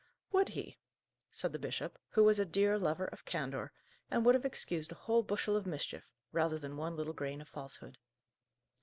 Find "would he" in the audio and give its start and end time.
0.31-0.79